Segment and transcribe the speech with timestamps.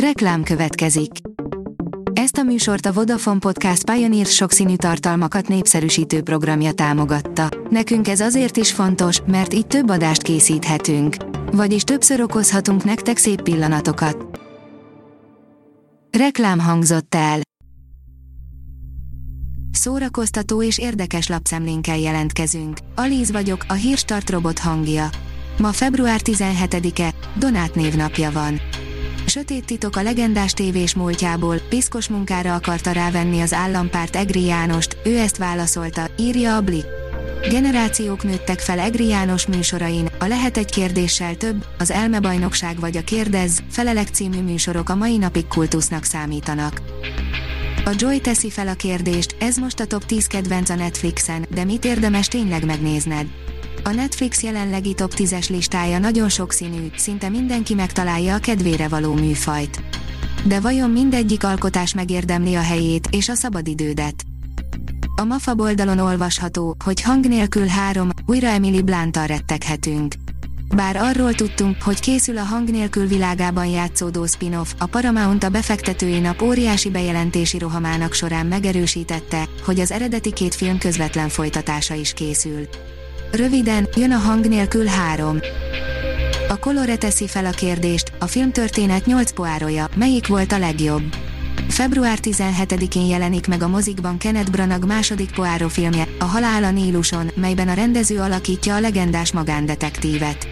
[0.00, 1.10] Reklám következik.
[2.12, 7.48] Ezt a műsort a Vodafone Podcast Pioneer sokszínű tartalmakat népszerűsítő programja támogatta.
[7.70, 11.16] Nekünk ez azért is fontos, mert így több adást készíthetünk.
[11.52, 14.40] Vagyis többször okozhatunk nektek szép pillanatokat.
[16.18, 17.40] Reklám hangzott el.
[19.70, 22.78] Szórakoztató és érdekes lapszemlénkkel jelentkezünk.
[22.94, 25.08] Alíz vagyok, a hírstart robot hangja.
[25.58, 28.60] Ma február 17-e, Donát névnapja van.
[29.36, 35.18] Sötét titok a legendás tévés múltjából, piszkos munkára akarta rávenni az állampárt Egri Jánost, ő
[35.18, 36.84] ezt válaszolta, írja a Blik.
[37.50, 43.04] Generációk nőttek fel Egri János műsorain, a Lehet egy kérdéssel több, az Elmebajnokság vagy a
[43.04, 46.80] Kérdez, Felelek című műsorok a mai napig kultusznak számítanak.
[47.84, 51.64] A Joy teszi fel a kérdést, ez most a top 10 kedvenc a Netflixen, de
[51.64, 53.26] mit érdemes tényleg megnézned?
[53.86, 59.82] A Netflix jelenlegi top 10-es listája nagyon sokszínű, szinte mindenki megtalálja a kedvére való műfajt.
[60.44, 64.24] De vajon mindegyik alkotás megérdemli a helyét és a szabadidődet?
[65.16, 70.14] A MAFA oldalon olvasható, hogy hang nélkül három, újra Emily Blunt-tal retteghetünk.
[70.74, 76.18] Bár arról tudtunk, hogy készül a hang nélkül világában játszódó spin-off, a Paramount a befektetői
[76.18, 82.68] nap óriási bejelentési rohamának során megerősítette, hogy az eredeti két film közvetlen folytatása is készül.
[83.30, 85.38] Röviden, jön a hang nélkül három.
[86.48, 91.02] A Colore teszi fel a kérdést, a filmtörténet 8 poároja, melyik volt a legjobb?
[91.68, 97.30] Február 17-én jelenik meg a mozikban Kenneth Branagh második Poirot filmje, A halál a Níluson,
[97.34, 100.48] melyben a rendező alakítja a legendás magándetektívet.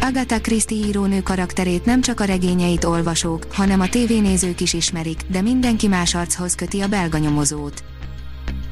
[0.00, 5.40] Agatha Christie írónő karakterét nem csak a regényeit olvasók, hanem a tévénézők is ismerik, de
[5.40, 7.82] mindenki más archoz köti a belga nyomozót.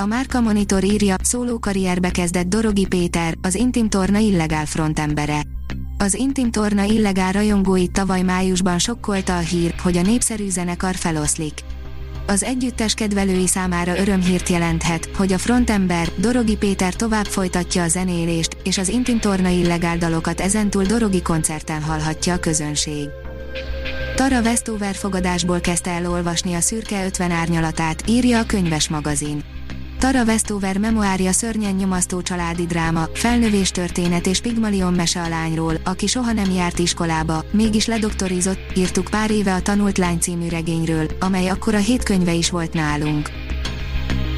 [0.00, 5.42] A Márka Monitor írja, szólókarrierbe kezdett Dorogi Péter, az Intim Torna illegál frontembere.
[5.98, 11.60] Az Intim Torna illegál rajongóit tavaly májusban sokkolta a hír, hogy a népszerű zenekar feloszlik.
[12.26, 18.56] Az együttes kedvelői számára örömhírt jelenthet, hogy a frontember, Dorogi Péter tovább folytatja a zenélést,
[18.62, 23.08] és az Intim Torna illegál dalokat ezentúl Dorogi koncerten hallhatja a közönség.
[24.16, 29.56] Tara Westover fogadásból kezdte el olvasni a szürke 50 árnyalatát, írja a könyves magazin.
[29.98, 36.06] Tara Westover memoárja szörnyen nyomasztó családi dráma, felnövés történet és Pigmalion mese a lányról, aki
[36.06, 41.48] soha nem járt iskolába, mégis ledoktorizott, írtuk pár éve a Tanult Lány című regényről, amely
[41.48, 43.30] akkor a hét könyve is volt nálunk.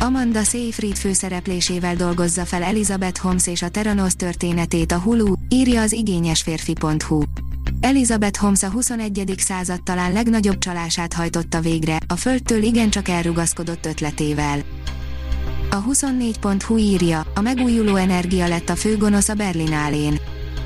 [0.01, 5.93] Amanda Seyfried főszereplésével dolgozza fel Elizabeth Holmes és a Terranos történetét a Hulu, írja az
[5.93, 7.23] igényesférfi.hu.
[7.81, 9.35] Elizabeth Holmes a 21.
[9.37, 14.63] század talán legnagyobb csalását hajtotta végre, a földtől igencsak elrugaszkodott ötletével.
[15.73, 20.19] A 24.hu írja, a megújuló energia lett a főgonosz a Berlinálén.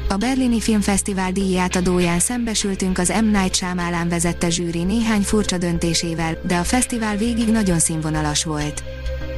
[0.08, 3.24] A Berlini Filmfesztivál díjátadóján szembesültünk az M.
[3.24, 8.82] Night Shyamalan vezette zsűri néhány furcsa döntésével, de a fesztivál végig nagyon színvonalas volt.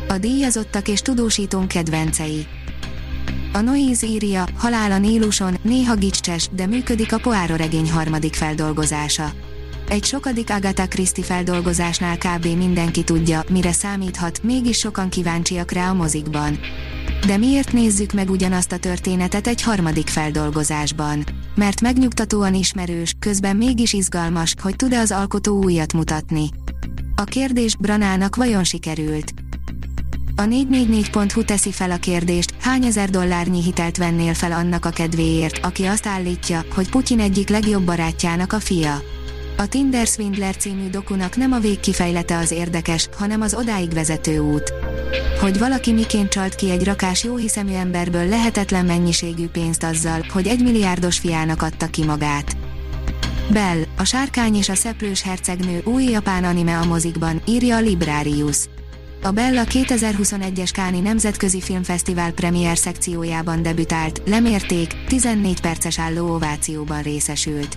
[0.09, 2.47] A díjazottak és tudósítónk kedvencei.
[3.53, 9.33] A Noise írja, halál a Níluson, néha gicses, de működik a Poirot regény harmadik feldolgozása.
[9.89, 12.47] Egy sokadik Agatha Christie feldolgozásnál kb.
[12.47, 16.59] mindenki tudja, mire számíthat, mégis sokan kíváncsiak rá a mozikban.
[17.27, 21.25] De miért nézzük meg ugyanazt a történetet egy harmadik feldolgozásban?
[21.55, 26.49] Mert megnyugtatóan ismerős, közben mégis izgalmas, hogy tud-e az alkotó újat mutatni.
[27.17, 29.33] A kérdés Branának vajon sikerült?
[30.37, 35.59] A 444.hu teszi fel a kérdést, hány ezer dollárnyi hitelt vennél fel annak a kedvéért,
[35.59, 39.03] aki azt állítja, hogy Putyin egyik legjobb barátjának a fia.
[39.59, 44.73] A Tinder Swindler című dokunak nem a végkifejlete az érdekes, hanem az odáig vezető út.
[45.41, 50.63] Hogy valaki miként csalt ki egy rakás jóhiszemű emberből lehetetlen mennyiségű pénzt azzal, hogy egy
[50.63, 52.57] milliárdos fiának adta ki magát.
[53.53, 58.57] Bell, a sárkány és a szeplős hercegnő új japán anime a mozikban, írja a Librarius.
[59.23, 67.77] A Bella 2021-es Káni Nemzetközi Filmfesztivál premier szekciójában debütált, lemérték, 14 perces álló ovációban részesült.